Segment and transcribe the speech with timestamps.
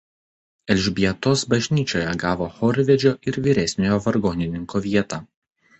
[0.75, 5.27] Elžbietos bažnyčioje gavo chorvedžio ir vyresniojo vargonininko vietą.